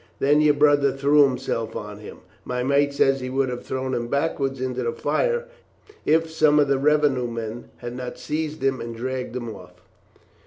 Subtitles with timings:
[0.17, 2.21] Then your brother threw himself on him.
[2.43, 5.45] My mate says he would have thrown him backwards into the fire,
[6.07, 9.73] if some of the revenue men had not seized him and dragged him off.